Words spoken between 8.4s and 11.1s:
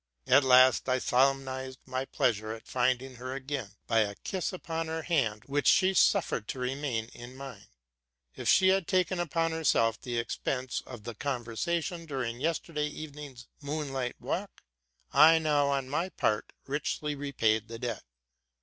she had taken upon herself the expense of